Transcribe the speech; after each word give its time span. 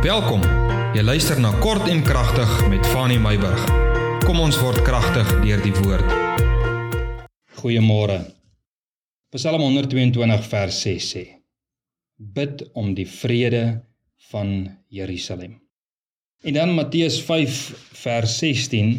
Welkom. 0.00 0.40
Jy 0.96 1.02
luister 1.04 1.36
na 1.36 1.50
Kort 1.60 1.84
en 1.92 1.98
Kragtig 2.00 2.48
met 2.72 2.86
Fanny 2.88 3.18
Meyburg. 3.20 3.60
Kom 4.24 4.38
ons 4.40 4.56
word 4.56 4.80
kragtig 4.80 5.28
deur 5.42 5.60
die 5.60 5.72
woord. 5.76 6.14
Goeiemôre. 7.60 8.16
Psalm 9.36 9.60
122 9.60 10.46
vers 10.54 10.78
6 10.86 11.08
sê: 11.12 11.24
Bid 12.16 12.64
om 12.72 12.94
die 12.96 13.04
vrede 13.04 13.60
van 14.30 14.70
Jerusalem. 14.88 15.58
En 16.48 16.56
dan 16.56 16.72
Matteus 16.78 17.20
5 17.28 17.60
vers 18.00 18.38
16 18.40 18.96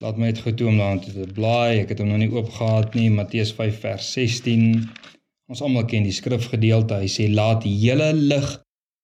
Laat 0.00 0.16
my 0.16 0.32
dit 0.32 0.40
getoem 0.46 0.80
daar 0.80 0.96
te 1.04 1.28
blaai. 1.28 1.82
Ek 1.82 1.92
het 1.92 2.00
hom 2.00 2.08
nog 2.08 2.22
nie 2.24 2.30
oop 2.32 2.48
gehad 2.56 2.96
nie. 2.96 3.10
Matteus 3.12 3.52
5 3.52 3.84
vers 3.84 4.08
16. 4.16 4.80
Ons 5.52 5.60
almal 5.60 5.84
ken 5.84 6.08
die 6.08 6.16
skrifgedeelte. 6.16 7.02
Hy 7.04 7.12
sê 7.20 7.28
laat 7.28 7.68
die 7.68 7.76
hele 7.84 8.14
lig 8.16 8.48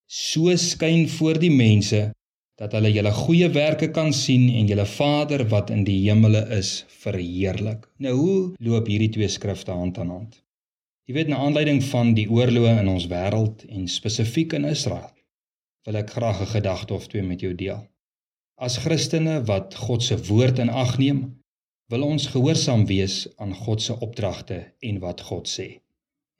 so 0.07 0.55
skyn 0.55 1.09
voor 1.09 1.39
die 1.39 1.51
mense 1.51 2.11
dat 2.57 2.71
hulle 2.73 2.89
julle 2.89 3.11
goeie 3.13 3.49
werke 3.53 3.89
kan 3.93 4.13
sien 4.15 4.47
en 4.49 4.69
julle 4.69 4.85
Vader 4.89 5.43
wat 5.51 5.69
in 5.69 5.83
die 5.85 5.99
hemele 6.07 6.41
is 6.55 6.85
verheerlik. 7.03 7.85
Nou 8.01 8.13
hoe 8.15 8.37
loop 8.63 8.87
hierdie 8.87 9.11
twee 9.13 9.27
skrifte 9.29 9.75
hand 9.75 9.99
aan 10.01 10.09
hand? 10.09 10.39
Jy 11.07 11.13
weet 11.15 11.29
na 11.31 11.43
aanleiding 11.43 11.83
van 11.91 12.15
die 12.17 12.25
oorloë 12.27 12.79
in 12.81 12.89
ons 12.91 13.05
wêreld 13.11 13.61
en 13.67 13.85
spesifiek 13.87 14.55
in 14.57 14.65
Israel 14.71 15.11
wil 15.87 15.99
ek 16.01 16.09
graag 16.15 16.41
'n 16.41 16.53
gedagte 16.55 16.93
of 16.93 17.07
twee 17.07 17.23
met 17.23 17.39
jou 17.39 17.53
deel. 17.55 17.83
As 18.59 18.77
Christene 18.77 19.43
wat 19.45 19.75
God 19.75 20.03
se 20.03 20.17
woord 20.27 20.59
in 20.59 20.69
ag 20.69 20.97
neem, 20.97 21.19
wil 21.87 22.03
ons 22.03 22.27
gehoorsaam 22.27 22.85
wees 22.85 23.27
aan 23.37 23.53
God 23.55 23.81
se 23.81 23.99
opdragte 23.99 24.73
en 24.79 24.99
wat 24.99 25.21
God 25.21 25.47
sê. 25.47 25.79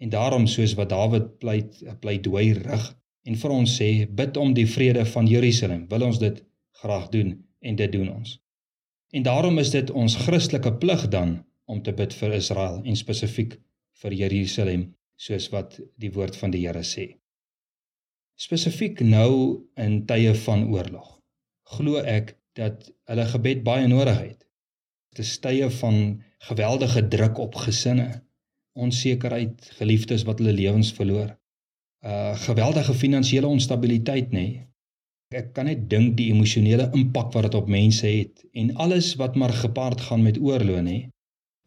En 0.04 0.10
daarom 0.10 0.48
soos 0.48 0.74
wat 0.74 0.90
Dawid 0.90 1.38
pleit, 1.40 1.84
pleidooi 2.00 2.54
rig 2.54 2.98
en 3.28 3.36
vir 3.42 3.54
ons 3.54 3.76
sê 3.80 3.90
bid 4.20 4.38
om 4.40 4.54
die 4.56 4.68
vrede 4.70 5.04
van 5.14 5.28
Jerusalem, 5.28 5.86
wil 5.92 6.08
ons 6.08 6.20
dit 6.22 6.40
graag 6.82 7.10
doen 7.14 7.34
en 7.60 7.80
dit 7.80 7.92
doen 7.92 8.10
ons. 8.14 8.38
En 9.12 9.24
daarom 9.24 9.60
is 9.60 9.72
dit 9.74 9.92
ons 9.92 10.16
Christelike 10.26 10.74
plig 10.82 11.08
dan 11.12 11.38
om 11.66 11.82
te 11.84 11.94
bid 11.96 12.16
vir 12.16 12.38
Israel 12.40 12.82
en 12.84 13.00
spesifiek 13.00 13.58
vir 14.02 14.16
Jerusalem 14.24 14.90
soos 15.18 15.50
wat 15.52 15.80
die 16.00 16.12
woord 16.14 16.38
van 16.40 16.54
die 16.54 16.64
Here 16.64 16.84
sê. 16.86 17.08
Spesifiek 18.38 19.02
nou 19.02 19.66
in 19.76 20.04
tye 20.10 20.36
van 20.46 20.68
oorlog 20.74 21.18
glo 21.76 22.00
ek 22.00 22.36
dat 22.58 22.88
hulle 23.10 23.26
gebed 23.34 23.64
baie 23.66 23.88
nodig 23.92 24.20
het. 24.22 24.46
Dit 25.16 25.26
is 25.26 25.40
tye 25.44 25.68
van 25.80 25.98
geweldige 26.48 27.04
druk 27.12 27.42
op 27.44 27.58
gesinne, 27.66 28.08
onsekerheid, 28.78 29.72
geliefdes 29.80 30.24
wat 30.30 30.42
hulle 30.42 30.56
lewens 30.56 30.94
verloor. 30.94 31.34
Uh 32.06 32.36
geweldige 32.38 32.94
finansiële 32.94 33.48
onstabiliteit 33.48 34.32
nê. 34.32 34.48
Nee. 34.48 34.66
Ek 35.36 35.54
kan 35.54 35.66
net 35.68 35.90
dink 35.90 36.16
die 36.18 36.30
emosionele 36.32 36.90
impak 36.96 37.34
wat 37.34 37.50
dit 37.50 37.56
op 37.58 37.68
mense 37.68 38.08
het 38.08 38.46
en 38.54 38.76
alles 38.76 39.16
wat 39.20 39.36
maar 39.36 39.54
gepaard 39.54 40.02
gaan 40.02 40.24
met 40.24 40.40
oorlog 40.40 40.86
nê. 40.86 40.98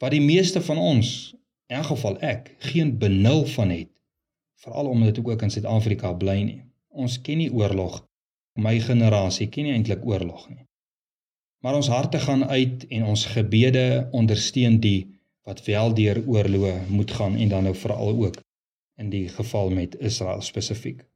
Wat 0.00 0.14
die 0.16 0.22
meeste 0.24 0.62
van 0.64 0.78
ons, 0.78 1.34
in 1.68 1.76
elk 1.76 1.90
geval 1.90 2.16
ek, 2.24 2.54
geen 2.58 2.94
benul 2.98 3.44
van 3.56 3.70
het. 3.74 3.90
Veral 4.64 4.86
omdat 4.86 5.18
ek 5.18 5.28
ook 5.28 5.42
in 5.42 5.52
Suid-Afrika 5.52 6.12
bly 6.12 6.38
nie. 6.40 6.62
Ons 6.88 7.20
ken 7.20 7.38
nie 7.42 7.52
oorlog 7.52 8.00
my 8.58 8.78
generasie 8.82 9.48
ken 9.48 9.68
nie 9.68 9.74
eintlik 9.76 10.04
oorlog 10.06 10.48
nie. 10.50 10.64
Maar 11.64 11.76
ons 11.78 11.88
harte 11.92 12.18
gaan 12.18 12.44
uit 12.44 12.86
en 12.88 13.04
ons 13.12 13.26
gebede 13.34 14.08
ondersteun 14.16 14.78
die 14.80 15.08
wat 15.46 15.62
wel 15.64 15.94
deur 15.94 16.22
oorloë 16.26 16.74
moet 16.88 17.10
gaan 17.10 17.36
en 17.36 17.48
dan 17.48 17.68
nou 17.68 17.74
veral 17.76 18.16
ook 18.24 18.40
in 19.00 19.10
die 19.10 19.28
geval 19.32 19.70
met 19.74 19.96
Israel 19.98 20.42
spesifiek. 20.44 21.06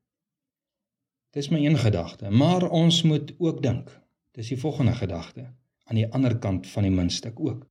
Dis 1.36 1.50
my 1.52 1.60
een 1.60 1.78
gedagte, 1.78 2.30
maar 2.30 2.68
ons 2.70 3.02
moet 3.02 3.34
ook 3.38 3.62
dink. 3.62 3.90
Dis 4.34 4.48
die 4.48 4.58
volgende 4.58 4.94
gedagte 4.96 5.50
aan 5.84 6.00
die 6.00 6.08
ander 6.08 6.38
kant 6.38 6.66
van 6.72 6.86
die 6.86 6.94
muntstuk 6.94 7.40
ook. 7.40 7.66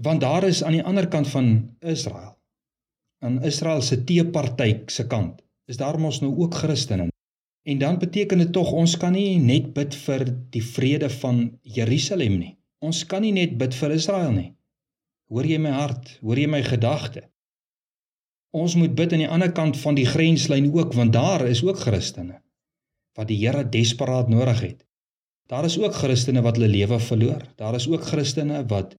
Want 0.00 0.20
daar 0.20 0.46
is 0.46 0.62
aan 0.62 0.78
die 0.78 0.84
ander 0.84 1.08
kant 1.08 1.28
van 1.28 1.76
Israel 1.80 2.38
aan 3.22 3.42
Israel 3.46 3.82
se 3.82 4.04
teeparty 4.04 4.82
se 4.86 5.06
kant 5.06 5.42
is 5.70 5.78
daar 5.78 5.98
mos 5.98 6.20
nou 6.20 6.32
ook 6.42 6.54
Christene 6.54 7.12
En 7.62 7.78
dan 7.78 7.98
beteken 7.98 8.38
dit 8.38 8.52
tog 8.52 8.72
ons 8.72 8.96
kan 8.96 9.12
nie 9.14 9.38
net 9.38 9.72
bid 9.74 9.94
vir 9.94 10.24
die 10.50 10.62
vrede 10.66 11.10
van 11.22 11.44
Jerusalem 11.62 12.38
nie. 12.38 12.56
Ons 12.82 13.04
kan 13.06 13.22
nie 13.22 13.30
net 13.32 13.54
bid 13.58 13.74
vir 13.78 13.94
Israel 13.94 14.32
nie. 14.34 14.48
Hoor 15.30 15.46
jy 15.46 15.58
my 15.62 15.70
hart? 15.70 16.16
Hoor 16.26 16.40
jy 16.42 16.48
my 16.50 16.62
gedagte? 16.66 17.22
Ons 18.52 18.76
moet 18.76 18.94
bid 18.94 19.12
aan 19.12 19.24
die 19.24 19.30
ander 19.32 19.52
kant 19.56 19.78
van 19.80 19.96
die 19.96 20.06
grenslyn 20.06 20.68
ook 20.72 20.92
want 20.96 21.12
daar 21.12 21.46
is 21.48 21.62
ook 21.64 21.80
Christene 21.84 22.40
wat 23.16 23.28
die 23.28 23.38
Here 23.42 23.64
desperaat 23.68 24.28
nodig 24.32 24.60
het. 24.60 24.84
Daar 25.48 25.64
is 25.68 25.78
ook 25.78 25.94
Christene 25.94 26.40
wat 26.44 26.56
hulle 26.56 26.70
lewe 26.72 26.98
verloor. 27.00 27.42
Daar 27.56 27.74
is 27.76 27.88
ook 27.88 28.04
Christene 28.08 28.62
wat 28.68 28.94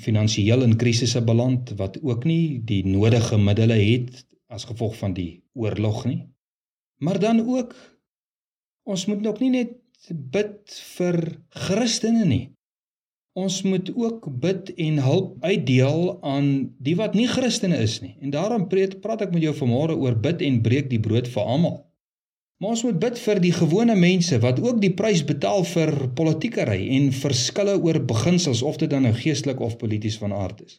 finansiëel 0.00 0.64
in 0.64 0.78
krisisse 0.80 1.20
beland 1.24 1.74
wat 1.76 1.98
ook 2.00 2.24
nie 2.24 2.60
die 2.64 2.80
nodige 2.86 3.36
middele 3.38 3.76
het 3.76 4.22
as 4.48 4.64
gevolg 4.68 4.96
van 5.00 5.12
die 5.16 5.42
oorlog 5.52 6.04
nie. 6.08 6.22
Maar 7.04 7.20
dan 7.20 7.42
ook 7.44 7.74
Ons 8.82 9.06
moet 9.06 9.26
ook 9.26 9.38
nie 9.42 9.52
net 9.52 9.74
bid 10.10 10.74
vir 10.96 11.18
Christene 11.66 12.24
nie. 12.26 12.44
Ons 13.32 13.62
moet 13.64 13.86
ook 13.96 14.26
bid 14.40 14.74
en 14.76 14.98
hulp 15.00 15.36
uitdeel 15.40 16.18
aan 16.20 16.48
die 16.84 16.96
wat 16.98 17.14
nie 17.16 17.28
Christene 17.30 17.78
is 17.80 18.00
nie. 18.04 18.12
En 18.20 18.30
daarom 18.34 18.66
praat 18.68 18.98
praat 19.00 19.24
ek 19.24 19.32
met 19.32 19.46
jou 19.46 19.54
vanmôre 19.56 19.96
oor 19.96 20.18
bid 20.20 20.44
en 20.44 20.60
breek 20.60 20.90
die 20.90 21.00
brood 21.00 21.30
vir 21.32 21.42
almal. 21.54 21.78
Maar 22.60 22.76
ons 22.76 22.84
moet 22.86 22.98
bid 23.00 23.16
vir 23.18 23.40
die 23.42 23.54
gewone 23.56 23.96
mense 23.98 24.36
wat 24.44 24.60
ook 24.60 24.82
die 24.84 24.92
prys 24.94 25.24
betaal 25.26 25.64
vir 25.66 25.94
politiekery 26.18 26.76
en 26.98 27.08
verskille 27.22 27.78
oor 27.80 27.98
beginsels 28.12 28.62
of 28.62 28.76
dit 28.84 28.92
dan 28.92 29.08
nou 29.08 29.14
geestelik 29.16 29.64
of 29.64 29.80
polities 29.80 30.20
van 30.20 30.36
aard 30.36 30.60
is. 30.68 30.76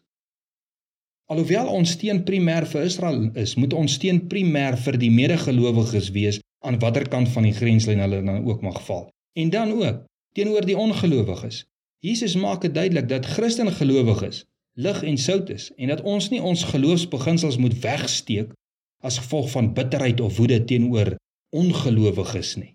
Alhoewel 1.34 1.74
ons 1.74 1.98
steun 1.98 2.22
primêr 2.28 2.70
vir 2.70 2.86
Israel 2.86 3.20
is, 3.34 3.58
moet 3.58 3.74
ons 3.74 3.98
steun 3.98 4.22
primêr 4.30 4.78
vir 4.86 5.02
die 5.02 5.12
medegelowiges 5.12 6.14
wees 6.14 6.40
aan 6.64 6.78
watter 6.80 7.10
kant 7.10 7.34
van 7.34 7.50
die 7.50 7.58
grenslyn 7.58 8.04
hulle 8.04 8.22
dan 8.22 8.46
ook 8.46 8.62
mag 8.62 8.78
val. 8.86 9.08
En 9.36 9.50
dan 9.50 9.74
ook 9.74 10.04
teenoor 10.38 10.66
die 10.70 10.78
ongelowiges. 10.78 11.64
Jesus 12.04 12.36
maak 12.36 12.62
dit 12.62 12.74
duidelik 12.76 13.08
dat 13.08 13.26
Christen 13.26 13.72
gelowiges 13.72 14.44
lig 14.76 15.04
en 15.04 15.18
sout 15.18 15.50
is 15.50 15.70
en 15.78 15.88
dat 15.88 16.02
ons 16.02 16.26
nie 16.30 16.42
ons 16.42 16.64
geloofsbeginsels 16.74 17.58
moet 17.58 17.76
wegsteek 17.80 18.50
as 19.08 19.20
gevolg 19.22 19.52
van 19.54 19.70
bitterheid 19.78 20.20
of 20.22 20.38
woede 20.38 20.58
teenoor 20.64 21.14
ongelowiges 21.56 22.56
nie. 22.56 22.74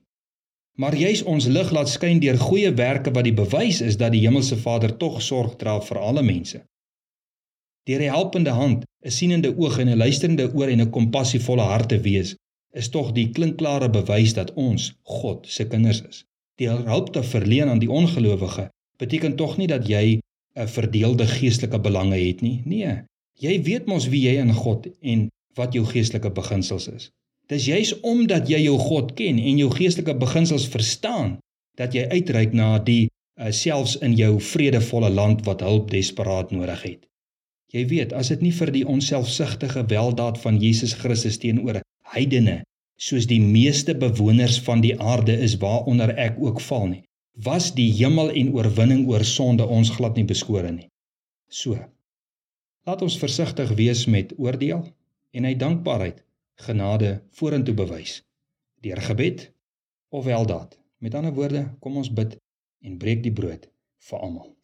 Maar 0.81 0.97
juis 0.97 1.23
ons 1.23 1.49
lig 1.51 1.73
laat 1.77 1.91
skyn 1.93 2.23
deur 2.23 2.39
goeie 2.41 2.71
werke 2.79 3.13
wat 3.13 3.27
die 3.27 3.35
bewys 3.35 3.83
is 3.85 3.99
dat 4.01 4.15
die 4.15 4.23
hemelse 4.23 4.57
Vader 4.63 4.95
tog 4.97 5.21
sorg 5.23 5.59
dra 5.61 5.77
vir 5.91 6.01
alle 6.09 6.23
mense. 6.23 6.63
Deur 7.85 8.01
'n 8.01 8.15
helpende 8.15 8.55
hand, 8.61 8.85
'n 9.05 9.11
sienende 9.19 9.53
oog 9.57 9.79
en 9.79 9.89
'n 9.89 10.01
luisterende 10.05 10.49
oor 10.55 10.69
en 10.69 10.81
'n 10.81 10.91
kompassievolle 10.91 11.67
hart 11.73 11.89
te 11.89 12.01
wees, 12.01 12.35
is 12.73 12.89
tog 12.89 13.13
die 13.13 13.29
klinkklare 13.31 13.91
bewys 13.91 14.33
dat 14.35 14.55
ons 14.55 14.95
God 15.03 15.47
se 15.49 15.67
kinders 15.67 16.03
is. 16.03 16.25
Die 16.57 16.69
hulp 16.69 17.13
te 17.13 17.23
verleen 17.23 17.69
aan 17.69 17.79
die 17.79 17.91
ongelowige 17.91 18.71
beteken 18.99 19.37
tog 19.37 19.57
nie 19.59 19.69
dat 19.71 19.87
jy 19.89 20.21
'n 20.59 20.69
verdeelde 20.69 21.27
geestelike 21.27 21.79
belange 21.81 22.19
het 22.19 22.41
nie. 22.41 22.63
Nee, 22.65 23.03
jy 23.39 23.63
weet 23.63 23.87
mos 23.87 24.09
wie 24.09 24.23
jy 24.27 24.39
in 24.43 24.53
God 24.53 24.89
en 25.01 25.29
wat 25.55 25.75
jou 25.75 25.85
geestelike 25.87 26.31
beginsels 26.31 26.89
is. 26.89 27.11
Dis 27.47 27.67
juis 27.67 27.93
omdat 28.01 28.49
jy 28.49 28.59
jou 28.67 28.79
God 28.79 29.15
ken 29.15 29.39
en 29.39 29.59
jou 29.59 29.71
geestelike 29.71 30.15
beginsels 30.19 30.67
verstaan 30.69 31.39
dat 31.79 31.95
jy 31.95 32.05
uitreik 32.11 32.53
na 32.53 32.79
die 32.79 33.07
uh, 33.07 33.51
selfs 33.51 33.97
in 33.97 34.17
jou 34.19 34.41
vredevolle 34.41 35.11
land 35.11 35.45
wat 35.47 35.61
hulp 35.61 35.91
desperaat 35.91 36.51
nodig 36.51 36.83
het. 36.83 37.07
Jy 37.73 37.87
weet, 37.87 38.13
as 38.13 38.29
dit 38.29 38.43
nie 38.43 38.53
vir 38.53 38.73
die 38.73 38.87
onselfsugtige 38.87 39.87
weldaad 39.87 40.39
van 40.39 40.59
Jesus 40.59 40.93
Christus 40.93 41.39
teenoor 41.39 41.81
heidene 42.15 42.63
soos 42.99 43.27
die 43.31 43.41
meeste 43.41 43.95
bewoners 43.95 44.59
van 44.61 44.81
die 44.81 44.97
aarde 45.01 45.37
is 45.39 45.57
waaronder 45.63 46.17
ek 46.19 46.41
ook 46.43 46.61
val 46.61 46.87
nie 46.89 47.08
was 47.43 47.71
die 47.75 47.91
hemel 47.95 48.33
en 48.35 48.53
oorwinning 48.57 49.07
oor 49.09 49.25
sonde 49.25 49.67
ons 49.67 49.93
glad 49.95 50.19
nie 50.19 50.27
beskore 50.27 50.73
nie. 50.75 50.89
So 51.49 51.79
laat 52.89 53.03
ons 53.05 53.19
versigtig 53.21 53.75
wees 53.79 54.07
met 54.09 54.33
oordeel 54.41 54.83
en 55.37 55.45
uit 55.45 55.61
dankbaarheid 55.61 56.25
genade 56.67 57.23
vorentoe 57.39 57.75
bewys. 57.75 58.23
Deur 58.83 59.01
gebed 59.11 59.49
of 60.09 60.25
weldaad. 60.25 60.79
Met 60.99 61.15
ander 61.15 61.35
woorde 61.35 61.67
kom 61.81 61.97
ons 61.97 62.11
bid 62.13 62.39
en 62.83 62.99
breek 62.99 63.23
die 63.23 63.35
brood 63.35 63.69
vir 64.09 64.19
almal 64.19 64.58